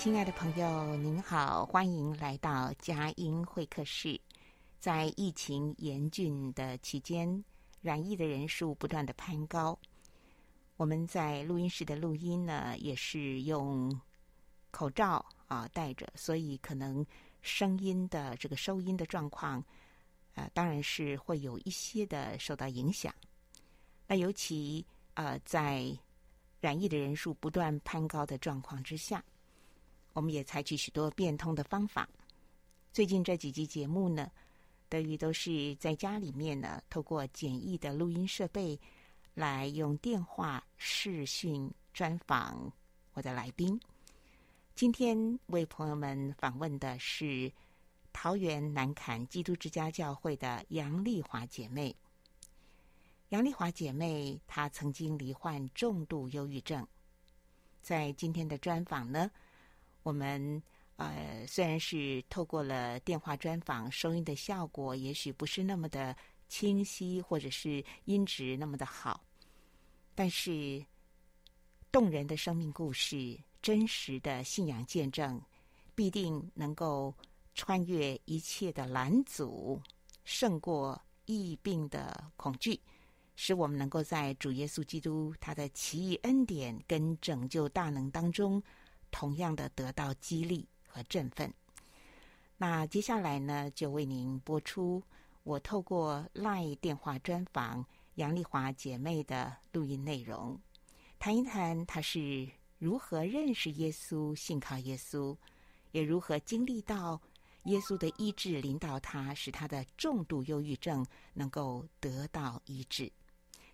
[0.00, 4.18] 亲爱的朋友，您好，欢迎来到佳音会客室。
[4.78, 7.44] 在疫情严峻的期间，
[7.82, 9.78] 染疫的人数不断的攀高。
[10.78, 13.94] 我们在录音室的录音呢，也是用
[14.70, 17.04] 口罩啊戴着，所以可能
[17.42, 19.62] 声音的这个收音的状况，
[20.34, 23.14] 呃，当然是会有一些的受到影响。
[24.06, 25.94] 那尤其呃，在
[26.58, 29.22] 染疫的人数不断攀高的状况之下。
[30.20, 32.06] 我们也采取许多变通的方法。
[32.92, 34.30] 最近这几集节目呢，
[34.86, 38.78] 德语都是在家里面呢，透过简易的录音设备，
[39.32, 42.70] 来用电话视讯专访
[43.14, 43.80] 我的来宾。
[44.74, 47.50] 今天为朋友们访问的是
[48.12, 51.96] 桃园南崁基督之家教会的杨丽华姐妹。
[53.30, 56.86] 杨丽华姐妹她曾经罹患重度忧郁症，
[57.80, 59.30] 在今天的专访呢。
[60.02, 60.62] 我们
[60.96, 66.14] 呃，虽然是透过了电话专访，收音的效果也许不是那么的
[66.48, 69.24] 清晰，或者是音质那么的好，
[70.14, 70.84] 但是
[71.90, 75.40] 动人的生命故事、真实的信仰见证，
[75.94, 77.14] 必定能够
[77.54, 79.80] 穿越一切的拦阻，
[80.24, 82.78] 胜过疫病的恐惧，
[83.36, 88.62] 使我们能够在主耶稣基督他的奇异恩典跟拯救大能当中。
[89.10, 91.52] 同样的得到激励和振奋。
[92.56, 95.02] 那接下来呢，就为您播出
[95.42, 97.84] 我透过 LINE 电话专访
[98.16, 100.60] 杨丽华姐妹的录音内容，
[101.18, 105.36] 谈一谈她是如何认识耶稣、信靠耶稣，
[105.92, 107.20] 也如何经历到
[107.64, 113.10] 耶稣的医治临到她，使她的重度忧郁症能够得到医治。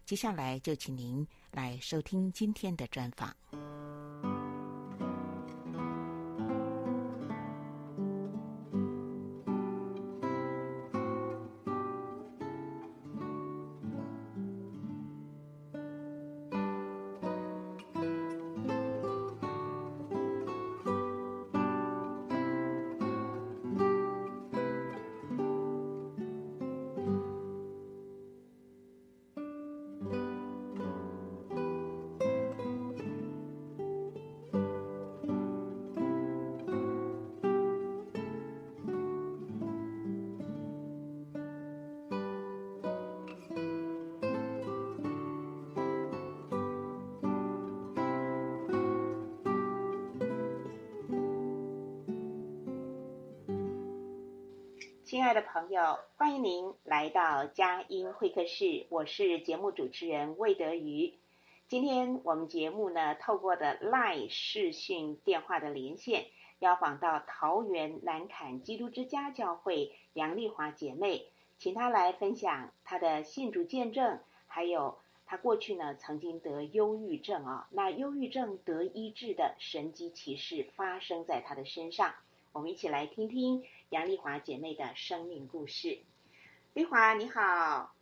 [0.05, 3.37] 接下来就请您来收听今天的专访。
[55.17, 61.15] 亲爱的朋友，欢迎您来到佳音会客室，我是节目主持人魏德瑜。
[61.69, 66.27] 今天我们节目呢，透过的 LINE 视讯电话的连线，
[66.59, 71.25] 邀访到桃园南崁基督之家教会杨丽华姐妹，
[71.57, 82.13] 请她来分享她的信主见证，还有她过去呢曾经得忧郁症啊，那忧郁症得医治的神迹奇事发生在她的身上，
[82.53, 83.65] 我们一起来听听。
[83.91, 86.01] 杨丽华姐妹的生命故事，
[86.75, 87.95] 丽华你好，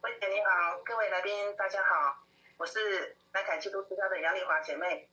[0.00, 2.24] 慧姐你好，各位来宾大家好，
[2.56, 5.06] 我是南凯基督之家的杨丽华姐妹。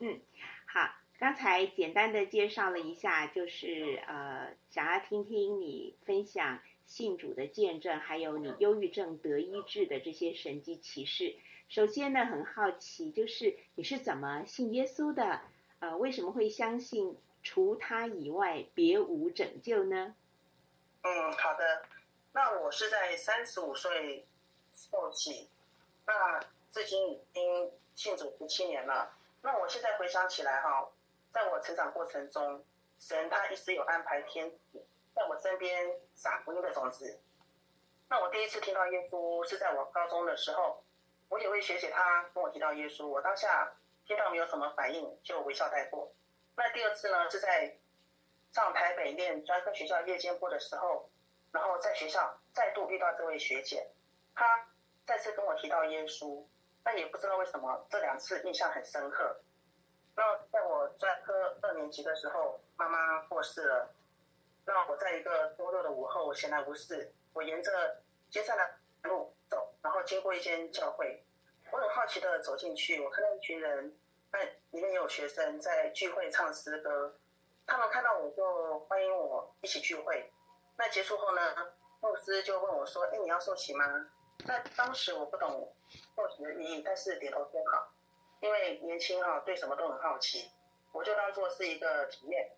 [0.00, 0.20] 嗯，
[0.66, 11.36] 好，刚才简单的介绍了一下，就是呃，想要听听你分享信主的见证，还有你忧郁症得医治的这些神迹奇事。
[11.70, 15.40] 首先呢，很好奇，就是你是怎么信耶稣的？
[15.78, 17.16] 呃，为什么会相信？
[17.42, 20.14] 除他以外，别无拯救呢？
[21.02, 21.82] 嗯，好的。
[22.32, 24.26] 那我是在三十五岁
[24.90, 25.50] 后期，
[26.06, 26.40] 那
[26.72, 29.12] 至今已经信主十七年了。
[29.42, 30.88] 那我现在回想起来哈，
[31.32, 32.64] 在我成长过程中，
[32.98, 34.82] 神他一直有安排天使
[35.14, 37.18] 在我身边撒福音的种子。
[38.08, 40.82] 那我第一次听到耶稣是在我高中的时候，
[41.28, 43.72] 我有位学姐她跟我提到耶稣，我当下
[44.06, 46.12] 听到没有什么反应，就微笑带过。
[46.56, 47.76] 那第二次呢，是在
[48.52, 51.10] 上台北念专科学校夜间部的时候，
[51.50, 53.90] 然后在学校再度遇到这位学姐，
[54.34, 54.68] 她
[55.06, 56.44] 再次跟我提到耶稣。
[56.84, 59.40] 但也不知道为什么这两次印象很深刻。
[60.16, 63.94] 那在我专科二年级的时候，妈妈过世了。
[64.66, 68.68] 那我在一个周六的午后闲来无事，我沿着街上的
[69.04, 71.24] 路走，然后经过一间教会，
[71.70, 73.96] 我很好奇的走进去，我看到一群人，
[74.32, 77.18] 那里面有学生在聚会唱诗歌。
[77.66, 80.32] 他们看到我就欢迎我一起聚会。
[80.76, 81.40] 那结束后呢，
[82.00, 83.84] 牧师就问我说：“哎，你要受洗吗？”
[84.44, 85.72] 那当时我不懂
[86.16, 87.92] 受洗的意义，但是点头说好，
[88.40, 90.50] 因为年轻哈，对什么都很好奇，
[90.92, 92.50] 我就当做是一个体验。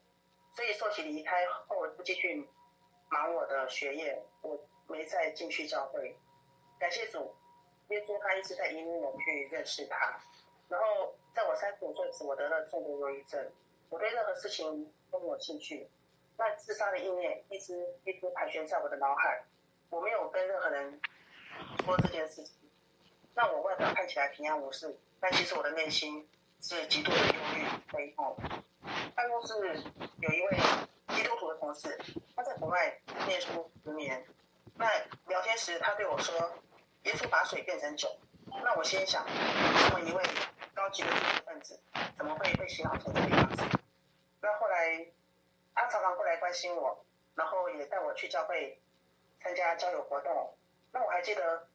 [0.56, 2.48] 所以受洗离开后，我就继续
[3.10, 6.16] 忙我的学业，我没再进去教会。
[6.78, 7.36] 感谢主，
[7.88, 10.18] 耶稣他一直在引领我去认识他。
[10.68, 13.44] 然后在我三十五岁时，我得了重度忧郁症，
[13.90, 15.88] 我对任何事情都没有兴趣。
[16.36, 19.44] 那自杀的意念一直一直盘旋在我的脑海，
[19.90, 21.00] 我没有跟任何人。
[21.84, 22.54] 说这件事情，
[23.34, 26.28] 让我外表看起来平安无事，但其实我的内心
[26.60, 28.36] 是极度的忧郁悲痛。
[29.14, 29.54] 办公室
[30.18, 30.58] 有一位
[31.14, 31.96] 基督徒的同事，
[32.34, 34.24] 他在国外念书十年。
[34.76, 34.86] 那
[35.28, 36.34] 聊天时，他对我说
[37.04, 38.08] ：“耶稣把水变成酒。”
[38.64, 40.22] 那我心想，这么一位
[40.74, 41.80] 高级的知识分子，
[42.18, 43.62] 怎么会被洗脑成这个样子？
[44.40, 45.06] 那后来，
[45.72, 47.04] 他常常过来关心我，
[47.36, 48.82] 然后也带我去教会
[49.40, 50.56] 参加交友活动。
[50.92, 51.68] 那我还记得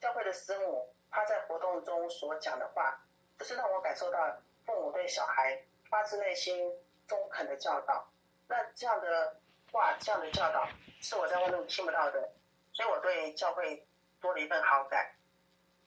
[0.00, 3.00] 教会的师母，她在活动中所讲的话，
[3.38, 4.36] 就是让我感受到
[4.66, 6.72] 父母对小孩发自内心
[7.06, 8.08] 中肯的教导。
[8.48, 9.40] 那这样的
[9.70, 10.68] 话，这样的教导
[11.00, 12.32] 是我在外面听不到的，
[12.72, 13.86] 所以我对教会
[14.20, 15.14] 多了一份好感。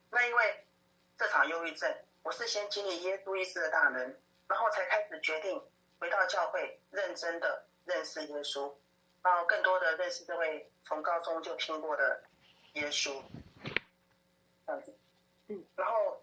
[0.09, 0.65] 那因为
[1.17, 1.93] 这场忧郁症，
[2.27, 4.19] 我是先经历耶稣意识的大门，
[4.49, 5.63] 然后才开始决定
[5.97, 8.73] 回到教会，认真的认识耶稣，
[9.23, 12.21] 然后更多的认识这位从高中就听过的。
[12.73, 13.23] 耶稣，
[14.65, 14.93] 这样子，
[15.47, 16.21] 嗯，然后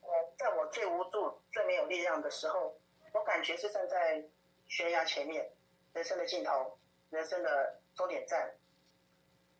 [0.00, 2.80] 我在我最无助、最没有力量的时候，
[3.12, 4.24] 我感觉是站在
[4.66, 5.52] 悬崖前面，
[5.92, 6.78] 人生的尽头，
[7.10, 8.54] 人生的终点站。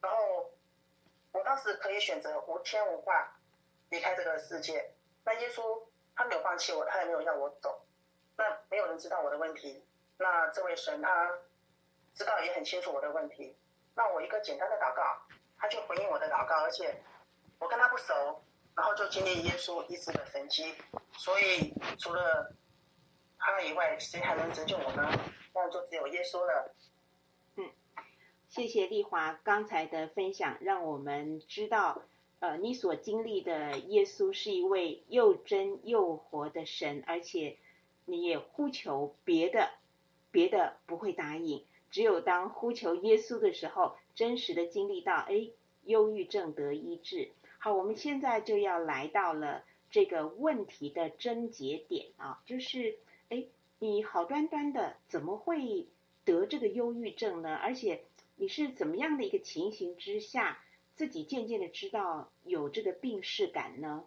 [0.01, 0.51] 然后
[1.33, 3.37] 我当时可以选择无牵无挂
[3.91, 4.91] 离开这个世界。
[5.25, 5.83] 那耶稣
[6.15, 7.85] 他没有放弃我，他也没有要我走。
[8.37, 9.85] 那没有人知道我的问题，
[10.19, 11.31] 那这位神他
[12.15, 13.57] 知道也很清楚我的问题。
[13.95, 15.03] 那我一个简单的祷告。
[15.57, 17.03] 他就回应我的祷告，而且
[17.59, 18.43] 我跟他不熟，
[18.77, 20.75] 然后就经历耶稣医治的神迹，
[21.13, 22.53] 所以除了
[23.39, 25.09] 他以外，谁还能拯救我呢？
[25.55, 26.75] 那就只有耶稣了。
[27.57, 27.71] 嗯，
[28.51, 32.03] 谢谢丽华刚才的分享，让我们知道，
[32.41, 37.57] 呃，你所经历的耶稣是一位又真又活的神，而且
[38.05, 39.71] 你也呼求别的，
[40.31, 41.65] 别的不会答应。
[41.91, 45.51] 只有当呼求耶稣的时候，真实的经历到，哎，
[45.85, 47.31] 忧郁症得医治。
[47.59, 52.99] 好，我们现在就要来到了这个问题的症结点啊，就是，
[53.31, 53.45] 哎，
[53.79, 55.87] 你好端端的怎么会
[56.25, 57.55] 得这个忧郁症呢？
[57.55, 58.03] 而且
[58.37, 60.59] 你是怎么样的一个情形之下，
[60.97, 64.05] 自己渐渐的知道有这个病识感呢？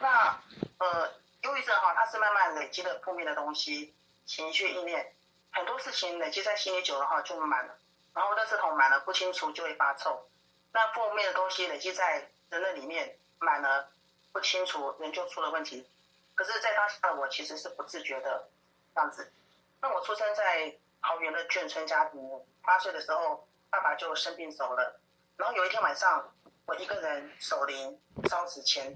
[0.00, 0.42] 那
[0.78, 3.94] 呃，忧郁症哈，它是慢慢累积的负面的东西，
[4.26, 5.14] 情绪意念。
[5.50, 7.78] 很多事情累积在心里久了哈就满了，
[8.12, 10.28] 然后垃圾桶满了不清除就会发臭。
[10.72, 13.88] 那负面的东西累积在人的里面满了
[14.32, 15.86] 不清除，人就出了问题。
[16.34, 18.48] 可是，在当下我其实是不自觉的
[18.94, 19.32] 这样子。
[19.80, 22.20] 那我出生在桃园的眷村家庭，
[22.62, 25.00] 八岁的时候爸爸就生病走了。
[25.36, 26.32] 然后有一天晚上，
[26.66, 28.94] 我一个人守灵烧纸钱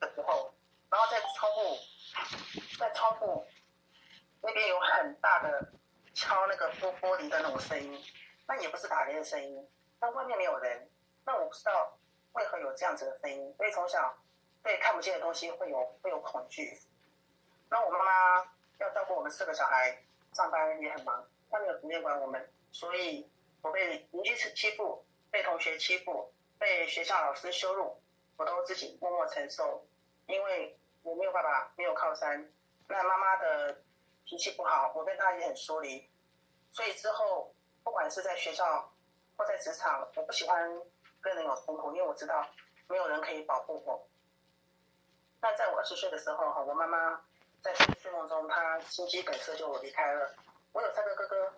[0.00, 0.54] 的时候，
[0.88, 1.76] 然后在窗户，
[2.78, 3.46] 在窗户
[4.40, 5.72] 那边有很大的。
[6.14, 8.02] 敲那个玻玻璃的那种声音，
[8.46, 9.68] 那也不是打雷的声音，
[10.00, 10.88] 那外面没有人，
[11.26, 11.98] 那我不知道
[12.32, 14.16] 为何有这样子的声音，所以从小
[14.62, 16.80] 对看不见的东西会有会有恐惧。
[17.68, 23.30] 那我妈妈要照顾我们四个小孩，上班也很忙，她没有时间管我们，所以
[23.66, 28.00] 我被邻居欺负，被同学欺负，被学校老师羞辱，
[28.36, 29.86] 我都自己默默承受，
[30.26, 32.50] 因为我没有爸爸，没有靠山，
[32.88, 33.82] 那妈妈的。
[34.28, 36.10] 脾气不好，我跟他也很疏离，
[36.72, 37.54] 所以之后
[37.84, 38.92] 不管是在学校
[39.36, 40.68] 或在职场，我不喜欢
[41.20, 42.44] 跟人有冲突，因为我知道
[42.88, 44.08] 没有人可以保护我。
[45.40, 47.24] 那在我二十岁的时候，哈，我妈妈
[47.62, 50.34] 在睡梦中，她心肌梗塞就离开了。
[50.72, 51.54] 我有三个哥哥，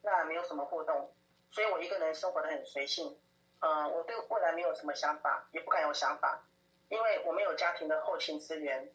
[0.00, 1.12] 那没有什么互动，
[1.50, 3.18] 所以我一个人生活得很随性。
[3.60, 6.42] 呃，我对未来没有什么想法，也不敢有想法，
[6.88, 8.90] 因为我没有家庭的后勤资源。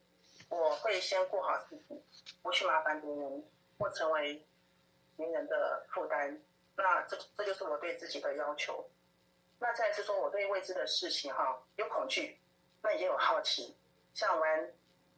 [0.49, 2.03] 我会先顾好自己，
[2.43, 3.43] 不去麻烦别人，
[3.79, 4.45] 或成为
[5.17, 6.39] 别人的负担。
[6.75, 8.87] 那这这就是我对自己的要求。
[9.59, 12.39] 那再是说，我对未知的事情哈有恐惧，
[12.83, 13.75] 那也有好奇。
[14.13, 14.71] 像玩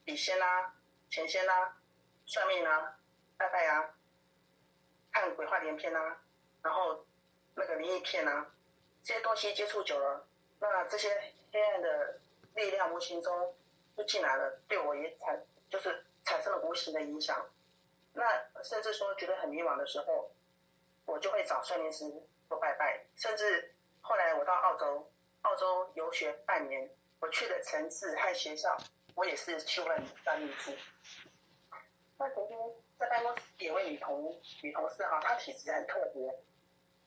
[0.06, 0.74] 笔仙啦、
[1.10, 1.78] 钱仙啦、
[2.26, 2.98] 算命啦、
[3.38, 3.94] 拜拜啊，
[5.12, 6.18] 看鬼话连篇啊，
[6.62, 7.06] 然后
[7.58, 8.48] 那个灵异片啊，
[9.04, 10.28] 这些东西接触久了，
[10.60, 11.10] 那这些
[11.52, 12.20] 黑暗的
[12.54, 13.56] 力量无形中
[13.98, 17.50] 就进来了，对我也产就是产生了无形的影响。
[18.14, 18.24] 那
[18.64, 20.30] 甚至说觉得很迷惘的时候，
[21.06, 22.06] 我就会找算命师
[22.48, 23.04] 做拜拜。
[23.16, 25.12] 甚至后来我到澳洲，
[25.42, 26.90] 澳洲游学半年。
[27.20, 28.78] 我去的城市和学校，
[29.16, 30.78] 我也是去问算命师。
[32.20, 32.56] 那曾经
[33.00, 36.40] 在办公室有位女同女同事哈，她体质很特别，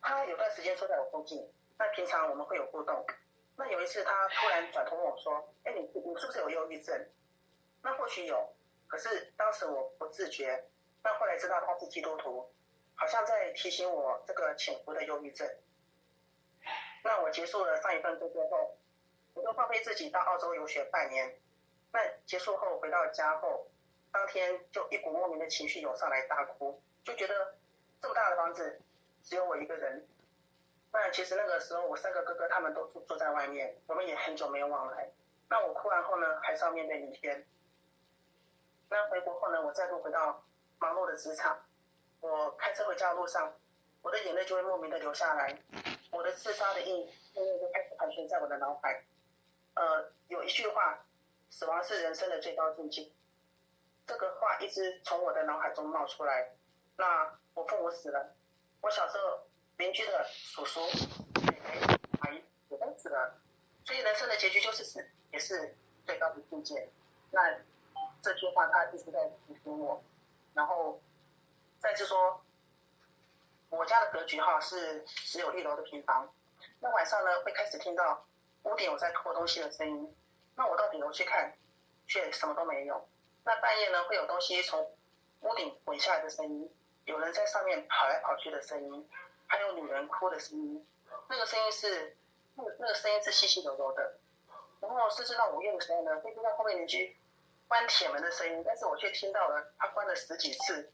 [0.00, 1.52] 他有段时间坐在我附近。
[1.78, 3.06] 那平常我们会有互动。
[3.56, 7.08] 那有一次他突然转头问我说：“哎，你你是不是有忧郁症？”
[7.82, 8.54] 那或许有，
[8.86, 10.64] 可是当时我不自觉。
[11.02, 12.52] 但后来知道他是基督徒，
[12.94, 15.48] 好像在提醒我这个潜伏的忧郁症。
[17.02, 18.76] 那我结束了上一份工作后。
[19.32, 21.40] 我就放飞自己到澳洲游学半年，
[21.92, 23.70] 那结束后回到家后，
[24.10, 27.54] 当天就一股莫名的情绪涌上来，大哭，就觉得
[28.02, 28.82] 这么大的房子
[29.22, 30.06] 只有我一个人。
[30.92, 35.10] 那其实那个时候我三个哥哥他们都住住在外面，我们也很久没有往来。
[35.48, 37.46] 那我哭完后呢，还是要面对明天。
[38.88, 40.44] 那回国后呢，我再度回到
[40.78, 41.58] 忙碌的职场，
[42.20, 43.52] 我开车回家的路上，
[44.02, 45.56] 我的眼泪就会莫名的流下来，
[46.10, 49.04] 我的自杀的意念就开始盘旋在我的脑海。
[49.74, 51.04] 呃，有一句话，
[51.50, 53.12] 死亡是人生的最高境界。
[54.06, 56.50] 这个话一直从我的脑海中冒出来。
[56.96, 58.34] 那我父母死了，
[58.80, 59.40] 我小时候
[59.76, 60.80] 邻居的叔叔、
[62.20, 63.40] 阿姨也都死了，
[63.84, 66.88] 所以人生的结局就是死，也是最高的境界。
[67.30, 67.58] 那
[68.22, 70.02] 这句话他一直在提醒我。
[70.54, 71.00] 然后
[71.78, 72.42] 再次说，
[73.68, 76.32] 我家的格局哈是只有一楼的平房，
[76.80, 78.24] 那晚上呢会开始听到。
[78.64, 80.14] 屋顶有在拖东西的声音，
[80.54, 81.56] 那我到顶楼去看，
[82.06, 83.08] 却什么都没有。
[83.42, 84.94] 那半夜呢，会有东西从
[85.40, 86.70] 屋顶滚下来的声音，
[87.10, 89.10] 有人在上面跑来跑去的声音，
[89.48, 90.86] 还有女人哭的声音。
[91.28, 92.16] 那个声音是，
[92.54, 94.14] 那个那个声音是细细柔柔的。
[94.80, 97.16] 然后甚至到午夜的时候呢，会听到后面邻居
[97.66, 100.92] 关铁门的声音，但是我却听到了他关了十几次。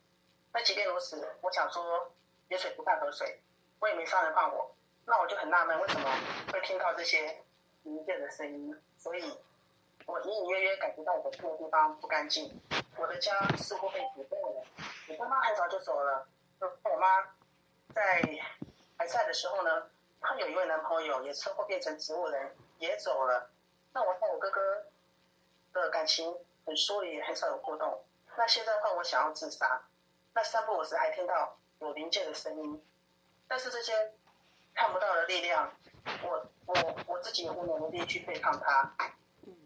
[0.52, 2.11] 那即便如此，我想说，
[2.49, 3.42] 野水不犯河水，
[3.78, 6.11] 我也没杀人放火，那我就很纳闷，为什么
[6.50, 7.42] 会听到这些？
[7.82, 9.23] 灵界的声音，所以
[10.06, 12.61] 我隐隐约约感觉到我住的地方不干净，
[12.96, 14.36] 我的家似乎被堵塞了。
[15.08, 16.26] 我爸妈很早就走了，
[16.60, 17.22] 就我妈
[17.94, 18.22] 在
[18.96, 23.50] 还在的时候呢，她有一位男朋友也车祸变成植物人，也走了。
[23.92, 24.86] 那我和我哥哥
[25.72, 28.04] 的感情很疏离，很少有互动。
[28.36, 29.82] 那现在换我想要自杀，
[30.34, 32.84] 那三不五时还听到有灵界的声音，
[33.48, 34.12] 但是这些
[34.75, 35.72] 看不到的力量，
[36.22, 36.46] 我。
[36.68, 36.75] 我
[37.06, 38.92] 我自己也无能为力去对抗它？
[39.46, 39.56] 嗯，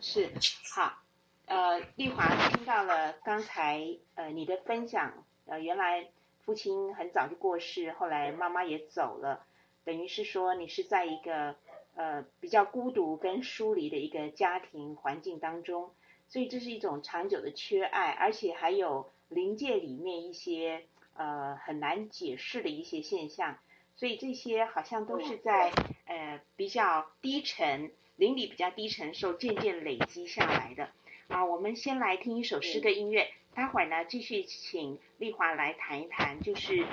[0.00, 0.28] 是
[0.74, 0.98] 好，
[1.46, 6.08] 呃，丽华听到了刚才呃你的分享，呃，原来
[6.44, 9.44] 父亲很早就过世，后来妈妈也走了，
[9.84, 11.56] 等于是说你是在一个
[11.94, 15.90] 呃比较孤独跟疏离的一个家庭环境当中，
[16.28, 20.84] 所以这是一种长久的缺爱，而且还有临界里面一些
[21.14, 23.58] 呃很难解释的一些现象。
[23.96, 25.70] 所以这些好像都是在
[26.06, 30.88] 呃比较低沉，邻里比较低沉，时候渐渐累积下来的
[31.28, 31.44] 啊。
[31.44, 36.86] 我们先来听一首诗歌音乐，待会儿呢继续请丽华来谈一谈，就是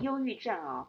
[0.00, 0.88] 忧郁症哦，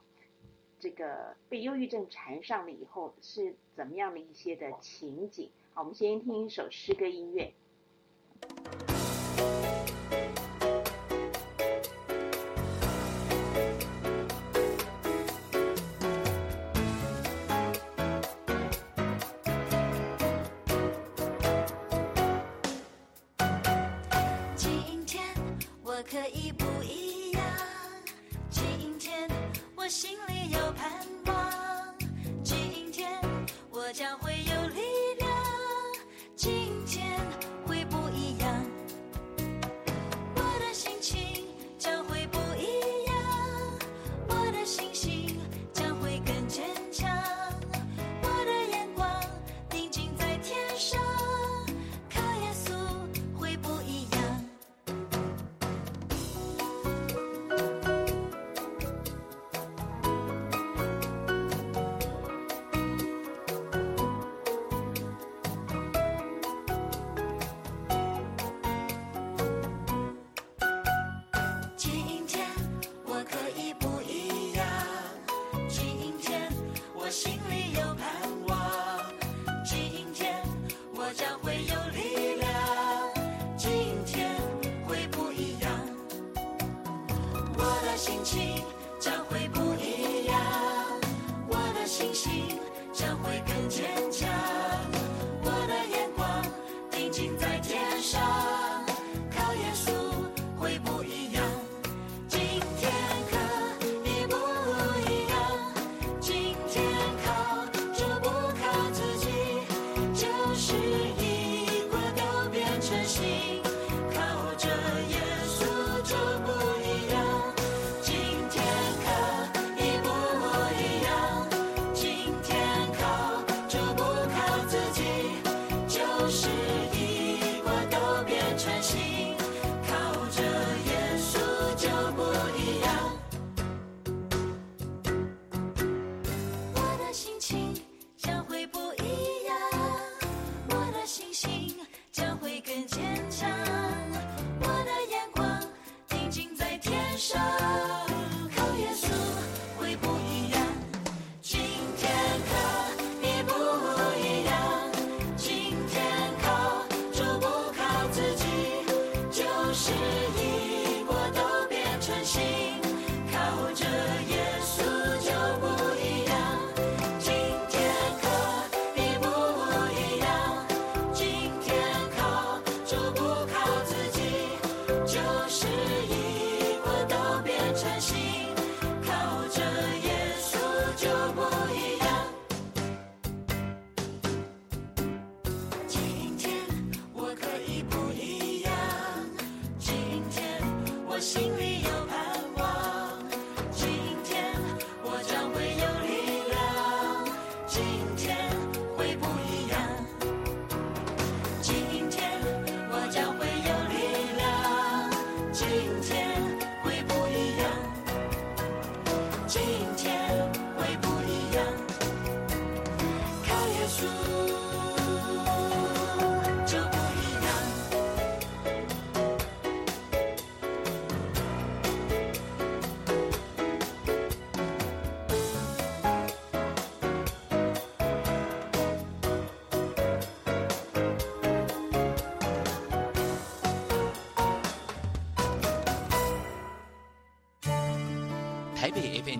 [0.79, 5.49] 这个被忧郁症缠上了以后是怎么样的一些的情景。
[5.73, 7.53] 好，我们先听一首诗歌音乐。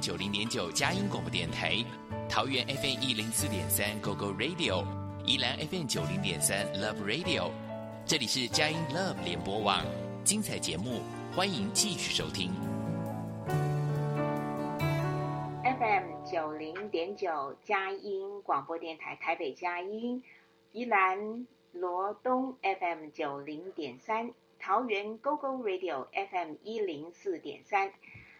[0.06, 1.84] 九零点九佳音广播电台，
[2.30, 4.86] 桃园 FM 一零四点三 GO GO Radio，
[5.26, 7.50] 宜兰 FM 九零点三 Love Radio，
[8.06, 9.84] 这里是佳音 Love 联播网，
[10.24, 11.02] 精彩节目，
[11.36, 12.52] 欢迎继续收听。
[15.64, 20.22] FM 九零点九佳音广播电台，台北佳音，
[20.72, 27.92] 宜兰罗东 FM 九零点三，桃园 GO GO Radio FM 一零四点三。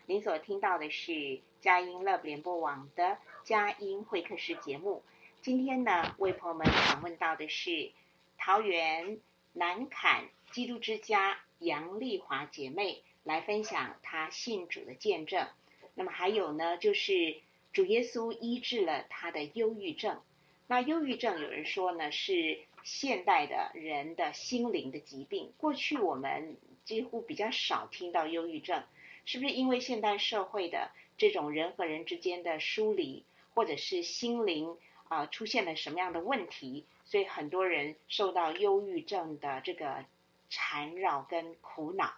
[0.08, 5.02] 您所听到的是佳音 Love 联播网的佳音会客室节目。
[5.42, 7.90] 今天呢，为朋友们访问到的是
[8.38, 9.18] 桃园
[9.52, 15.48] 南坎基督之家杨丽华姐妹，来分享她信主的见证。
[15.96, 17.38] 那么还有呢，就是
[17.74, 20.22] 主耶稣医治了她的忧郁症。
[20.68, 25.52] 那忧郁症有人说呢，是现代的人的心灵的疾病。
[25.58, 28.84] 过去我们几乎比较少听到忧郁症。
[29.28, 40.04] 是不是因为现代社会的这种人和人之间的疏离，或者是心灵啊、出现了什么样的问题，所以很多人受到忧郁症的这个
[40.50, 42.12] 缠绕跟苦恼？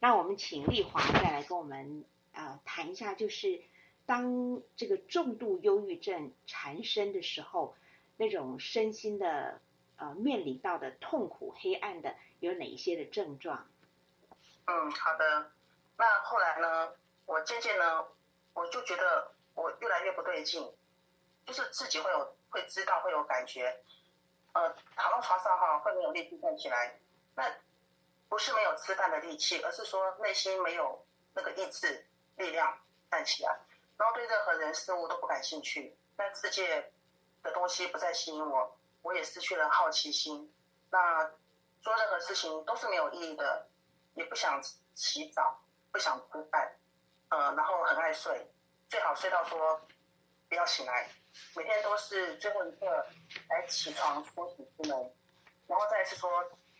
[0.00, 3.62] 那我们请丽华再来跟我们啊、谈一下，就是
[4.04, 7.76] 当这个重度忧郁症缠身的时候，
[8.16, 9.60] 那种身心的
[9.96, 13.66] 呃面临到的痛苦、黑暗的有哪一些的症状？
[14.66, 15.52] 嗯，好的。
[15.96, 16.92] 那后来呢，
[17.26, 18.04] 我渐渐呢，
[18.54, 20.74] 我就觉得我越来越不对劲，
[21.44, 23.82] 就是自己会有会知道会有感觉，
[24.52, 26.98] 呃，躺到床上哈会没有力气站起来，
[27.34, 27.52] 那
[28.28, 32.78] 不是没有吃饭的力气，而是说内心没有那个意志力量
[33.10, 33.60] 站起来，
[33.98, 36.92] 然后对任何人事物都不感兴趣，那世界
[37.42, 40.52] 的东西不再吸引我，我也失去了好奇心，
[40.90, 41.30] 那
[41.82, 43.68] 做任何事情都是没有意义的，
[44.14, 44.62] 也不想
[44.94, 45.60] 洗澡。
[45.92, 46.74] 不想吃饭，
[47.34, 48.46] 呃，然后很爱睡，
[48.88, 49.80] 最好睡到说
[50.48, 51.08] 不要醒来，
[51.56, 53.06] 每天都是最后一刻
[53.48, 55.12] 才起床梳洗出门，
[55.66, 56.30] 然后再是说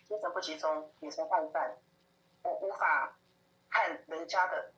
[0.07, 1.75] 精神不集中，眼神涣散，
[2.41, 3.13] 我无法
[3.69, 4.71] 看人家的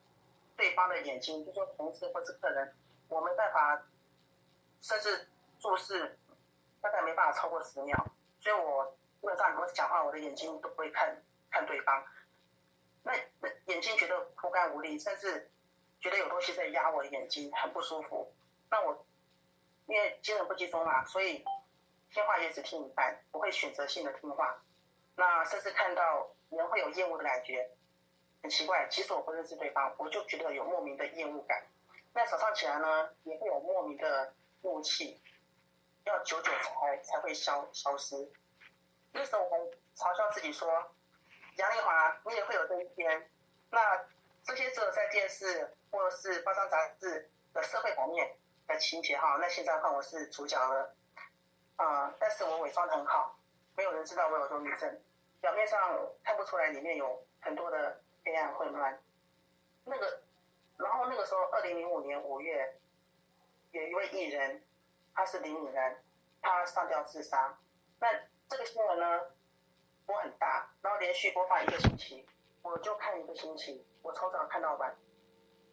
[0.55, 2.73] 对方的眼睛，就说同事或是客人，
[3.07, 3.83] 我没办法，
[4.81, 6.17] 甚至注视
[6.81, 7.95] 大概没办法超过十秒，
[8.41, 8.83] 所以我
[9.21, 12.03] 基本上我讲话我的眼睛都不会看看对方。
[13.03, 13.13] 那
[13.67, 15.51] 眼睛觉得枯干无力，甚至
[15.99, 18.33] 觉得有东西在压我的眼睛，很不舒服。
[18.69, 19.05] 那我
[19.85, 21.43] 因为精神不集中嘛，所以
[22.11, 24.61] 听话也只听一半，不会选择性的听话。
[25.15, 27.69] 那甚至看到人会有厌恶的感觉，
[28.41, 28.87] 很奇怪。
[28.87, 31.65] 即使我不认识对方，我就觉得有莫名的厌恶感。
[32.13, 35.21] 那早上起来呢，也会有莫名的怒气，
[36.05, 38.31] 要久久才才会消消失。
[39.13, 40.91] 那时候我们嘲笑自己说。
[41.57, 43.31] 杨丽华，你也会有这一天。
[43.71, 43.79] 那
[44.47, 50.95] 这些只有在电视或者是报章杂志的社会版面的情节哈，那现在换我是主角了。
[51.75, 53.37] 啊、但是我伪装得很好，
[53.75, 54.99] 没有人知道我有忧郁症。
[55.41, 58.97] 表面上看不出来里面有很多的黑暗混乱。
[59.83, 60.21] 那个，
[60.77, 62.79] 然后那个时候，二零零五年五月，
[63.71, 64.63] 有一位艺人，
[65.13, 66.01] 他是林允然，
[66.41, 67.59] 他上吊自杀。
[67.99, 68.07] 那
[68.49, 69.21] 这个新闻呢？
[70.05, 72.25] 播很大，然后连续播放一个星期，
[72.61, 74.95] 我就看一个星期，我从早看到晚，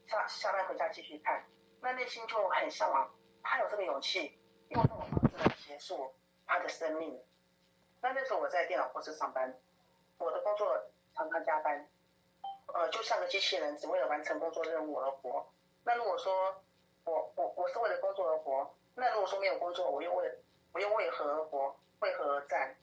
[0.09, 1.45] 下下班回家继续看，
[1.81, 3.09] 那内心就很向往，
[3.45, 4.37] 他有这个勇气
[4.71, 6.13] 用这种方式来结束
[6.45, 7.23] 他的生命。
[8.03, 9.57] 那那时候我在电脑公司上班，
[10.19, 10.77] 我的工作
[11.15, 11.89] 常常加班，
[12.75, 15.47] 呃，就像个机器人，只为了完成工作任务而活。
[15.85, 16.61] 那如果说
[17.05, 20.39] 我我我是为了工作而活，那如果说没有工作，我又为
[20.73, 21.77] 我又为何而活？
[22.01, 22.75] 为何而战？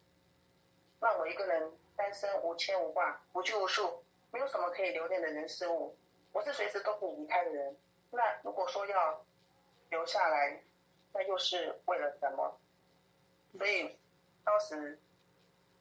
[1.02, 5.98] 那我一个人单身无牵无挂，无拘无束，没有什么可以留恋的人事物，
[6.32, 7.78] 我是随时都可以离开的人。
[8.12, 9.26] 那如果说要
[9.89, 10.63] 留下来，
[11.13, 12.60] 那又是为了什么？
[13.58, 13.98] 所以
[14.46, 14.98] 当时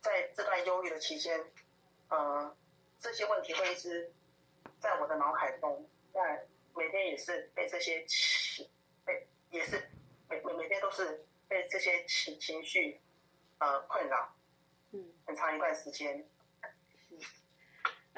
[0.01, 1.45] 在这段忧郁的期间，
[2.09, 2.57] 呃，
[2.99, 4.13] 这些问题会一直
[4.81, 6.41] 在我的脑海中，那
[6.75, 8.69] 每天也是被这些情，
[9.05, 9.89] 被也是
[10.29, 13.01] 每每每天都是被这些情情绪
[13.59, 14.35] 呃困扰，
[14.91, 16.27] 嗯，很长一段时间。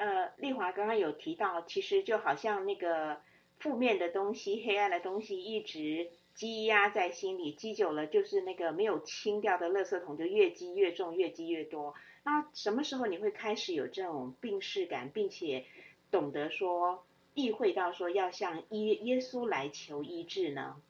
[0.03, 3.21] 呃，丽华刚刚有提到，其实就好像那个
[3.59, 6.11] 负面的东西、黑暗的东西一直。
[6.35, 11.93] 积压在心里，积久了就是那个没有清掉的垃圾桶，就越积越重，越积越多。
[12.23, 15.67] 那什么时候你会开始有这种病识感，并且
[16.09, 20.81] 懂得说意会到说要向耶耶稣来求医治呢？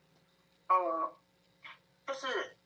[0.68, 1.12] 呃，
[2.06, 2.56] 就是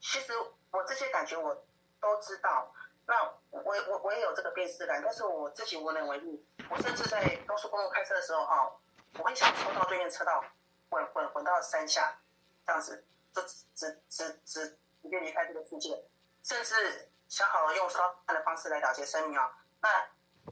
[0.00, 0.32] 其实
[0.72, 1.62] 我这些感觉我
[2.00, 2.72] 都知道。
[3.06, 6.46] 那我我我也有这个病识感，但是我自己无能为力。
[6.70, 8.72] 我甚至在高速公路开车的时候哈，
[9.18, 10.44] 我会想冲到对面车道。
[10.90, 12.16] 滚滚滚到山下，
[12.64, 14.78] 这样子，就直直直直
[15.10, 16.04] 接离开这个世界，
[16.44, 19.50] 甚至想好了用烧炭的方式来了结生命啊。
[19.80, 19.88] 那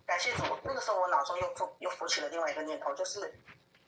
[0.04, 3.32] 感谢主，那个时候我脑中又浮又浮起了另外一个念头，就是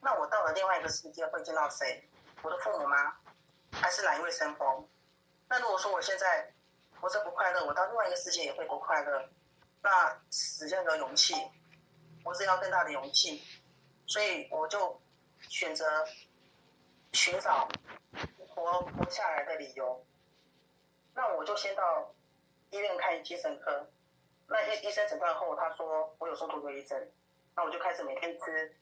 [0.01, 2.09] 那我到了另外一个世界会见到谁？
[2.43, 3.17] 我的父母吗？
[3.73, 4.89] 还是哪一位神佛？
[5.49, 6.55] 那如果说我现在
[7.05, 9.29] 活着不快乐，我到另外一个世界也会不快乐。
[9.83, 11.35] 那死这个勇气，
[12.25, 13.45] 活着要更大的勇气，
[14.07, 14.99] 所以我就
[15.51, 16.07] 选择。
[17.13, 17.69] 寻找
[18.49, 20.05] 活活下来的理由，
[21.15, 22.13] 那我就先到
[22.71, 23.87] 医院看精神科。
[24.49, 27.09] 那医医生诊断后，他说我有重度忧郁症。
[27.55, 28.77] 那我就开始每天吃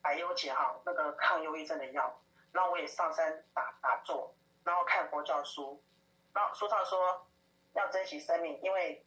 [0.00, 2.18] 百忧解哈那个抗忧郁症的药。
[2.52, 5.82] 然后我也上山打打坐，然后看佛教书。
[6.32, 7.26] 然后书上说
[7.76, 9.04] 要珍惜生命，因为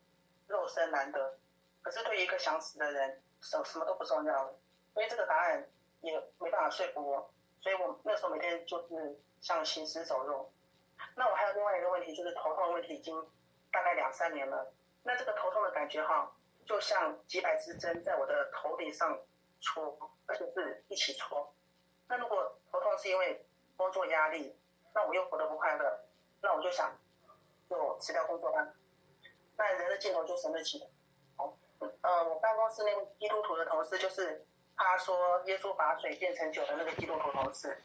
[0.47, 1.37] 肉身难得。
[1.81, 4.53] 可是对一个想死的人，什什么都不重要了。
[4.93, 5.67] 所以这个答案
[6.01, 7.33] 也没办法说服我。
[7.61, 10.51] 所以我那时候每天就是像行尸走肉。
[11.15, 13.15] 那我还有另外一个问题，就是头痛的问题已经
[13.71, 14.71] 大概两三年了。
[15.03, 16.31] 那这个头痛的感觉哈，
[16.65, 19.19] 就像几百支针在我的头顶上
[19.61, 21.53] 戳，而且是一起戳。
[22.07, 23.45] 那如果头痛是因为
[23.77, 24.57] 工作压力，
[24.93, 25.99] 那我又活得不快乐，
[26.41, 26.97] 那我就想
[27.99, 28.67] 辞掉工作吧。
[29.57, 30.79] 那人的尽头就神的起
[31.37, 31.57] 头。
[32.01, 34.45] 呃，我办公室那个基督徒的同事就是。
[34.81, 37.77] 他说：“耶稣把水变成酒的那个基督徒同事，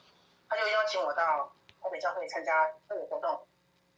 [0.48, 3.48] 他就邀请我到台北教会参加这个活动。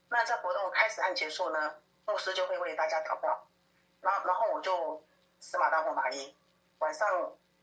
[0.09, 1.75] 那在活动开始和结束呢，
[2.07, 3.47] 牧师就会为大家祷告。
[4.01, 5.05] 然后，然后我就
[5.41, 6.35] 死马当活马医，
[6.79, 7.07] 晚上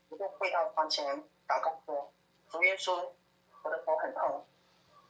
[0.08, 1.04] 我就跪到床前
[1.48, 2.12] 祷告说：
[2.48, 3.10] 主耶稣，
[3.64, 4.46] 我的头很痛，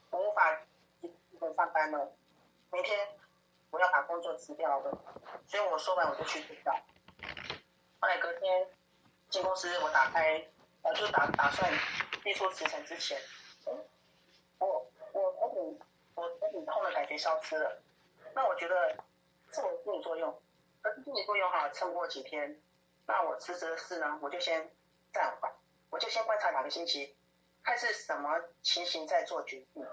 [0.08, 0.58] 我无法
[1.02, 2.10] 一天上班了。
[2.72, 3.08] 明天
[3.74, 4.90] 我要把工作辞掉了。
[5.48, 6.72] 所以我说完我就去睡觉。
[7.98, 8.68] 后来隔天。”
[9.30, 10.46] 进公司，我打开，
[10.82, 11.68] 呃，就打打算
[12.22, 13.20] 递出辞呈之前，
[14.58, 15.80] 我我头顶
[16.14, 17.82] 我头顶痛的感觉消失了，
[18.32, 18.94] 那我觉得
[19.50, 20.40] 是我的心理作用，
[20.82, 22.60] 可是心理作用哈，撑不过几天，
[23.06, 24.70] 那我辞职的事呢，我就先
[25.12, 25.52] 暂缓，
[25.90, 27.16] 我就先观察两个星期，
[27.64, 29.84] 看是什么情形再做决定，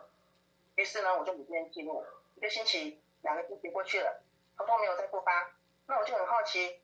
[0.75, 4.21] 于是呢，我就每天记录，一个星期、两个星期过去了，
[4.57, 5.51] 头痛没有再复发，
[5.87, 6.79] 那我就很好奇，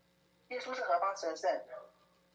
[0.50, 1.64] 耶稣是何方神圣？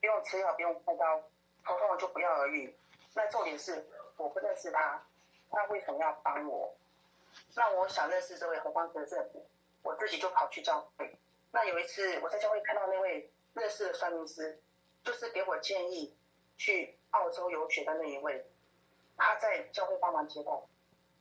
[0.01, 1.23] 不用吃药，不用开刀，
[1.65, 2.75] 头痛就不药而愈。
[3.15, 3.87] 那重点是
[4.17, 5.03] 我不认识他，
[5.51, 6.75] 他为什么要帮我？
[7.55, 9.31] 那我想认识这位何方神圣，
[9.83, 11.17] 我自己就跑去教会。
[11.51, 14.61] 那有一次我在教会看到那位认识的算命师，
[15.05, 16.17] 就是给我建议
[16.57, 18.45] 去澳洲游学的那一位，
[19.17, 20.51] 他在教会帮忙接待。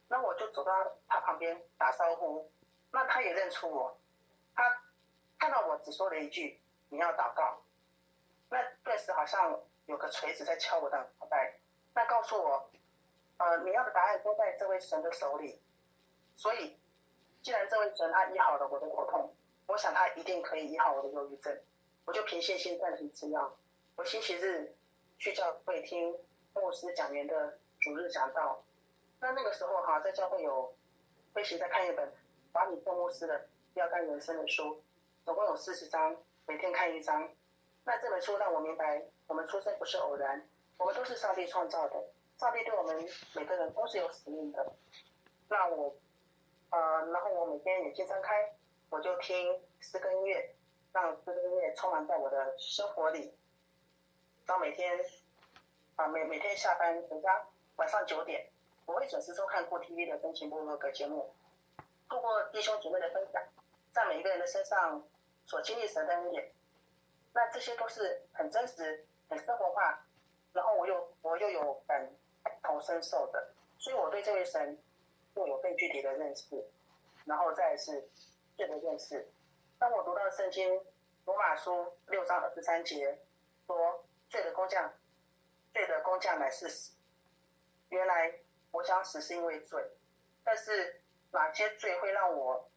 [0.08, 0.72] 那我就走到
[1.08, 2.50] 他旁边打招呼，
[2.92, 3.98] 那他也认出我，
[4.54, 4.64] 他
[5.40, 7.62] 看到我只说了一句：“你要祷告。”
[8.50, 11.58] 那顿时好像有个锤子在敲我的脑袋，
[11.94, 12.70] 那告诉我，
[13.38, 15.62] 呃，你要的答案都在这位神的手里，
[16.36, 16.78] 所以，
[17.42, 19.34] 既然这位神他医好了我的头痛，
[19.68, 21.58] 我想他一定可以医好我的忧郁症，
[22.06, 23.56] 我就凭信心暂停吃药。
[23.96, 24.76] 我星期日
[25.18, 26.20] 去教会听
[26.54, 28.62] 牧师讲员的主日讲道，
[29.22, 30.76] 那那个时候哈，在教会有
[31.34, 32.14] 会习在看一本
[32.54, 34.82] 华理牧师的标杆人生的书，
[35.24, 37.30] 总共有四十章，每天看一章。
[37.86, 40.46] 那这本书让我明白，我们出生不是偶然，
[40.78, 42.04] 我们都是上帝创造的。
[42.38, 44.74] 上帝对我们每个人都是有使命的。
[45.48, 45.96] 那我，
[46.72, 48.54] 呃，然后我每天眼睛睁开，
[48.90, 50.54] 我就听诗歌音乐，
[50.92, 53.34] 让这个音乐充满在我的生活里。
[54.46, 55.00] 到每天
[55.96, 58.50] 啊每每天下班回家，晚上九点，
[58.86, 61.34] 我会准时收看过 TV 的真情部落格节目，
[62.12, 63.42] 透过弟兄姐妹的分享，
[63.94, 65.02] 在每一个人的身上
[65.46, 66.52] 所经历神的恩典，
[67.32, 70.06] 那这些都是很真实、很生活化，
[70.52, 72.12] 然后我又我又有感
[72.64, 74.78] 同身受的，所以我对这位神
[75.36, 76.62] 又有更具体的认识，
[77.24, 78.10] 然后再是
[78.58, 79.32] 罪的认识。
[79.80, 80.84] 当我读到圣经
[81.24, 83.22] 罗马书六章二十三节
[83.68, 84.94] 说，罪的工匠，
[85.72, 86.92] 罪的工匠乃是死。
[87.88, 88.38] 原来
[88.72, 89.82] 我想死是因为罪，
[90.44, 91.01] 但是
[91.32, 92.70] 哪些罪会让我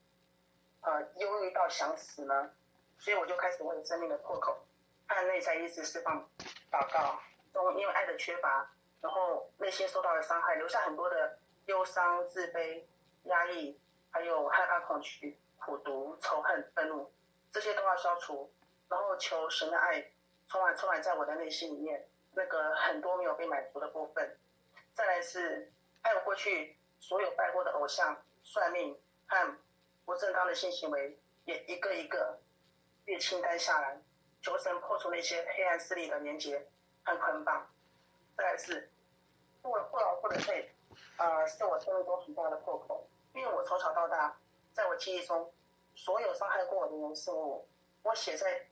[0.81, 2.51] 呃忧郁到想死呢？
[2.99, 4.65] 所以我就开始为生命的破口
[5.09, 6.29] 按内在医治释放
[6.71, 7.21] 祷告。
[7.53, 12.83] 中因为爱的缺乏，然后内心受到了伤害，留下很多的忧伤、自卑、
[13.25, 13.79] 压抑，
[14.11, 15.39] 还有害怕、恐惧。
[15.57, 17.11] 苦毒、仇恨、愤怒，
[17.51, 18.53] 这些都要消除，
[18.91, 20.11] 然后求神的爱
[20.47, 24.37] 充满、充满在我的内心里面，那个很多没有被满足的部分。
[24.95, 28.15] 再来是，还有过去所有拜过的偶像、
[28.45, 29.59] 算命和
[30.05, 32.39] 不正当的性行为，也一个一个
[33.07, 34.01] 列清单下来，
[34.41, 36.69] 求神破除那些黑暗势力的连结
[37.05, 37.67] 和捆绑。
[38.37, 38.91] 再来是，
[39.63, 40.71] 不不劳不得累，
[41.17, 44.37] 呃，是我生命中很大的破口，因为我从小到大。
[44.73, 45.53] 在我记忆中，
[45.95, 47.67] 所有伤害过我的人事物，
[48.03, 48.67] 我写在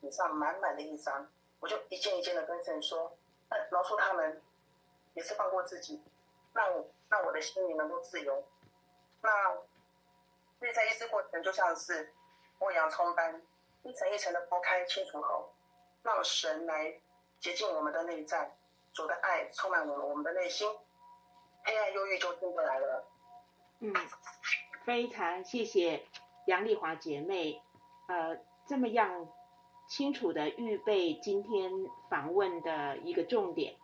[0.00, 1.30] 纸上满满的一张，
[1.60, 3.16] 我就一件一件的跟神说，
[3.70, 4.42] 饶恕他们，
[5.14, 6.02] 也是放过自己，
[6.54, 8.42] 让我让我的心灵能够自由。
[9.22, 9.30] 那
[10.60, 12.12] 内在医治过程就像是
[12.58, 13.40] 剥洋葱般，
[13.82, 15.52] 一层一层的剥开清除后，
[16.02, 17.00] 让神来
[17.40, 18.54] 洁净我们的内在，
[18.92, 20.68] 主的爱充满我们我们的内心，
[21.64, 23.04] 黑暗忧郁就进不来了。
[23.80, 23.94] 嗯。
[24.84, 26.04] 非常谢谢
[26.46, 27.62] 杨丽华姐妹，
[28.08, 29.28] 呃，这么样
[29.88, 31.70] 清楚的预备今天
[32.10, 33.76] 访问的一个重点，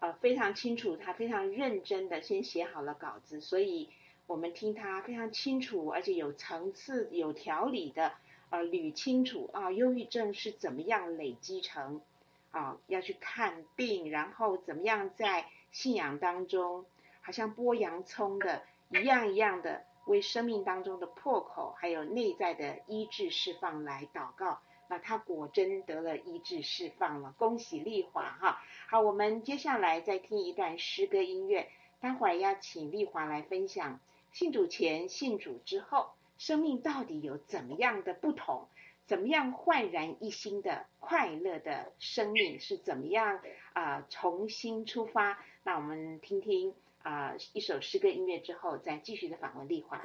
[0.00, 3.92] 呃，非常清楚，她非常认真的先写好了稿子，所以
[4.28, 8.12] 我们听他非常清楚，而且有层次、有条理的，
[8.50, 12.02] 呃，捋清楚啊，忧郁症是怎么样累积成，
[12.50, 16.84] 啊，要去看病，然后怎么样在信仰当中，
[17.22, 19.82] 好像剥洋葱的一样一样的。
[20.04, 28.62] 为生命当中的破口，还有内在的医治释放来祷告，那他果真得了医治释放了，恭喜丽华哈！
[28.88, 31.68] 好，我们接下来再听一段诗歌音乐，
[32.00, 34.00] 待会儿要请丽华来分享
[34.32, 38.68] 信主前、信主之后，生命到底有怎么样的不同，
[39.06, 43.40] 怎么样焕然一新的快乐的生命是怎么样
[43.72, 45.38] 啊、重新出发？
[45.62, 46.74] 那我们听听。
[47.00, 49.98] 啊、一首诗歌音乐之后，再继续的访问丽华。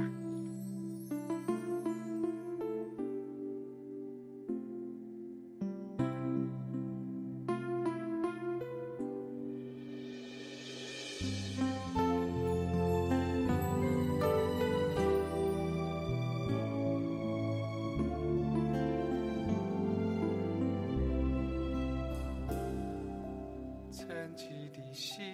[24.93, 25.25] 心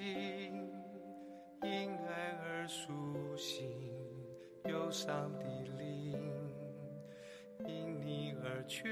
[1.63, 3.67] 因爱而苏醒
[4.69, 5.43] 忧伤的
[5.77, 6.17] 灵
[7.67, 8.89] 因你而全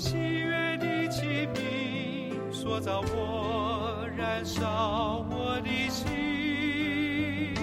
[0.00, 7.54] 喜悦的器皿，塑造我，燃烧我的心。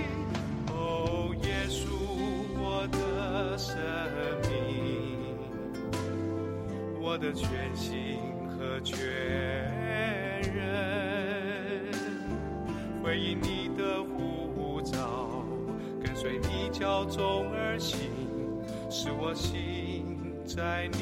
[0.68, 1.88] 哦，耶稣，
[2.54, 3.76] 我的生
[4.44, 5.36] 命，
[7.02, 9.00] 我的全心和全
[10.54, 11.92] 人，
[13.04, 15.44] 回应你的呼召，
[16.00, 18.12] 跟随你脚中而行，
[18.92, 20.88] 使我心在。
[20.92, 20.97] 你。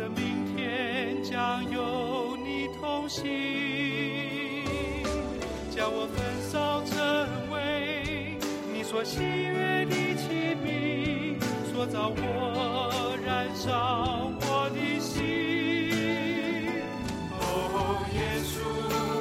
[0.00, 3.22] 的明天将有你同行，
[5.70, 6.16] 将我焚
[6.50, 6.96] 烧成
[7.52, 8.38] 为
[8.72, 8.82] 你。
[8.82, 11.36] 所喜悦的器皿，
[11.70, 15.12] 塑造我，燃烧我的心。
[17.38, 18.56] 哦，耶稣，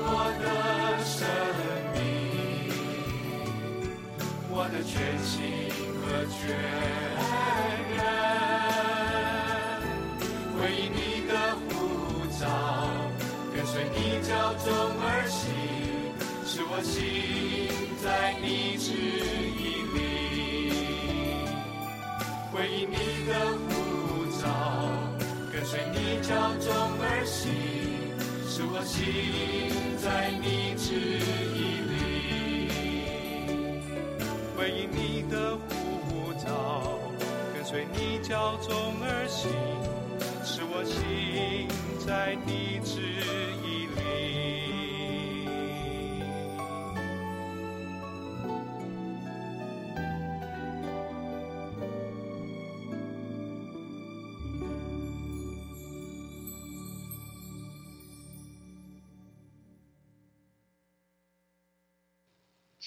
[0.07, 0.47] 我的
[1.03, 1.27] 生
[1.93, 1.99] 命，
[4.49, 5.35] 我的全心
[5.99, 6.39] 和全
[14.29, 14.69] 随你教中
[15.01, 15.49] 而行，
[16.45, 16.93] 使我行
[18.03, 18.93] 在你旨
[19.57, 19.59] 意。
[19.95, 19.97] 里，
[22.53, 22.93] 回应你
[23.25, 23.33] 的
[23.65, 24.45] 呼召，
[25.51, 26.69] 跟随你教中
[27.01, 27.49] 而行，
[28.47, 28.95] 使我行
[29.97, 30.93] 在你旨
[31.55, 31.91] 意里，
[34.55, 36.99] 回应你的呼召，
[37.55, 39.49] 跟随你教中而行，
[40.45, 41.67] 使我行
[42.05, 43.01] 在你旨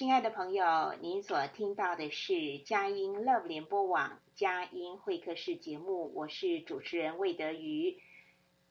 [0.02, 8.00] 亲爱的朋友，您所听到的是佳音 Love 联播网佳音会客室节目，我是主持人魏德瑜。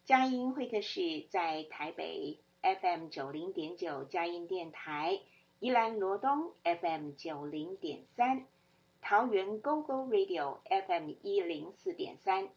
[0.03, 5.21] 佳音会客室在台北 FM 九零点九佳音电台，
[5.61, 8.45] 宜兰罗东 FM 九零点三，
[9.01, 12.49] 桃园 GO GO Radio FM 一零四点三。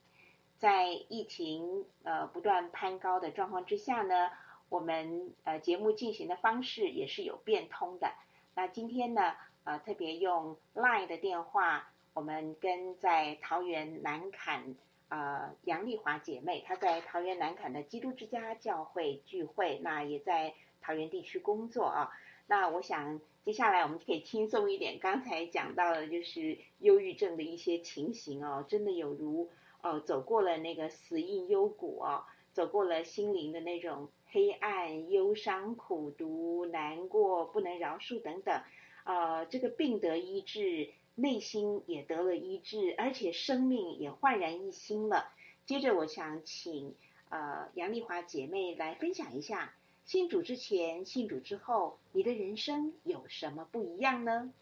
[0.58, 4.32] 在疫情呃不断攀高的状况之下呢，
[4.68, 8.12] 我们呃节目进行的方式也是有变通的。
[8.56, 9.34] 那今天呢，
[9.64, 14.76] 呃，特别用 Line 的电话，我们跟在桃园南崁
[15.08, 22.12] 呃杨丽华姐妹，她在桃园南崁的基督之家教会聚会，那也在桃园地区工作啊。
[22.46, 29.50] 那我想接下来我们可以轻松一点，刚才讲到的就是忧郁症的一些情形哦，真的有如
[29.82, 34.08] 呃走过了那个死荫幽谷哦，走过了心灵的那种。
[34.34, 38.64] 黑暗、忧伤、苦毒、难过、不能饶恕等等，
[39.04, 45.30] 呃，这个病得医治，内心也得了医治，而且生命也焕然一新了。
[45.66, 46.96] 接着，我想请
[47.28, 49.72] 呃杨丽华姐妹来分享一下，
[50.04, 54.52] 信主之前、信主之后，你的人生有什么不一样呢？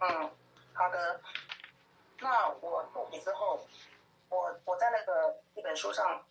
[0.00, 0.30] 嗯，
[0.74, 1.22] 好的。
[2.20, 3.60] 那我信主之后，
[4.28, 6.22] 我我在那个一本书上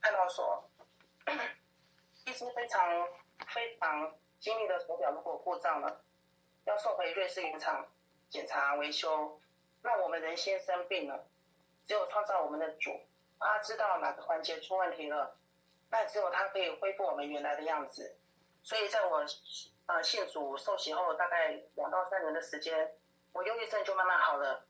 [0.00, 0.62] 看到说。
[2.26, 3.08] 一只非常
[3.48, 6.04] 非常精密的手表，如果故障了，
[6.64, 7.86] 要送回瑞士原厂
[8.28, 9.40] 检查维修。
[9.82, 11.26] 那我们人先生病了，
[11.86, 13.00] 只有创造我们的主，
[13.38, 15.36] 他知道哪个环节出问题了，
[15.90, 18.16] 那只有他可以恢复我们原来的样子。
[18.62, 19.24] 所以在我
[19.86, 22.94] 呃信主受洗后，大概两到三年的时间，
[23.32, 24.64] 我忧郁症就慢慢好了，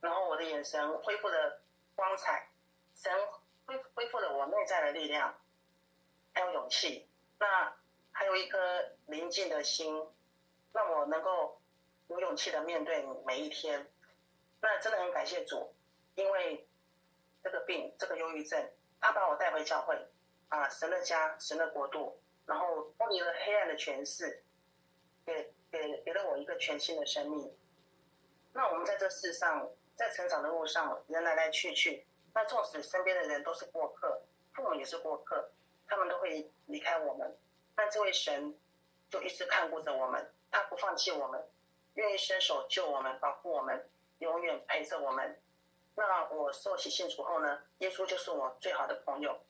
[0.00, 1.60] 然后我的眼神恢复了
[1.96, 2.48] 光彩，
[2.94, 3.12] 神
[3.66, 5.34] 恢恢复了我内在的力量。
[6.32, 7.08] 还有勇气，
[7.38, 7.74] 那
[8.12, 8.58] 还有一颗
[9.06, 10.06] 宁静的心，
[10.72, 11.60] 让我能够
[12.08, 13.90] 有勇气的面对每一天。
[14.60, 15.74] 那真的很感谢主，
[16.14, 16.68] 因为
[17.42, 18.70] 这个病，这个忧郁症，
[19.00, 19.96] 他把我带回教会，
[20.48, 24.44] 啊神的家、神的国度，然后脱离了黑暗的权势，
[25.24, 27.56] 给给给了我一个全新的生命。
[28.52, 34.22] 那我们在这世上，在成长的路上，人来来去去，那纵使身边的人都是过客，
[34.52, 35.49] 父母也是过客，
[35.90, 37.36] 他们都会离开我们，
[37.74, 38.56] 但这位神
[39.10, 41.44] 就一直看顾着我们，他不放弃我们，
[41.94, 45.36] 愿意伸手救我们、保护我们，永远陪着我们。
[45.96, 49.40] 那我受洗信主后呢，耶稣就是我最好的朋友，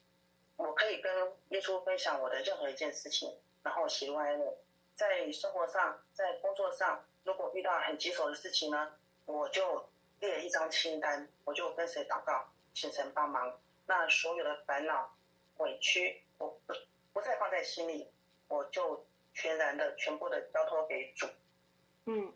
[0.57, 4.57] 我可以跟耶稣分享我的任何一件事情，然后喜怒哀乐，
[4.97, 7.05] 在生活上，在工作上。
[7.22, 8.95] 如果遇到很棘手的事情呢，
[9.26, 13.61] 我就列一张清单，我就跟谁祷告，请神帮忙。
[13.84, 15.14] 那所有的烦恼、
[15.59, 16.72] 委屈，我不
[17.12, 18.09] 不再放在心里，
[18.49, 21.26] 我就全然的、全部的交托给主。
[22.07, 22.32] 嗯，